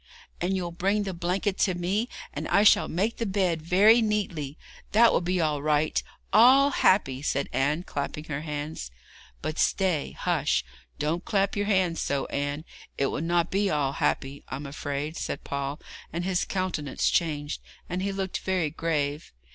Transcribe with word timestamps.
'And 0.41 0.55
you'll 0.57 0.71
bring 0.71 1.03
the 1.03 1.13
blanket 1.13 1.59
to 1.59 1.75
me, 1.75 2.09
and 2.33 2.47
I 2.47 2.63
shall 2.63 2.87
make 2.87 3.17
the 3.17 3.25
bed 3.27 3.61
very 3.61 4.01
neatly. 4.01 4.57
That 4.93 5.13
will 5.13 5.21
be 5.21 5.39
all 5.39 5.61
right 5.61 6.01
all 6.33 6.71
happy!' 6.71 7.21
said 7.21 7.47
Anne, 7.53 7.83
clapping 7.83 8.23
her 8.23 8.41
hands. 8.41 8.89
'But 9.43 9.59
stay! 9.59 10.13
Hush! 10.17 10.65
don't 10.97 11.23
clap 11.23 11.55
your 11.55 11.67
hands 11.67 12.01
so, 12.01 12.25
Anne. 12.31 12.65
It 12.97 13.11
will 13.11 13.21
not 13.21 13.51
be 13.51 13.69
all 13.69 13.91
happy, 13.91 14.43
I'm 14.49 14.65
afraid,' 14.65 15.17
said 15.17 15.43
Paul, 15.43 15.79
and 16.11 16.25
his 16.25 16.45
countenance 16.45 17.07
changed, 17.11 17.61
and 17.87 18.01
he 18.01 18.11
looked 18.11 18.39
very 18.39 18.71
grave. 18.71 19.31